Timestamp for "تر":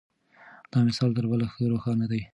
1.17-1.25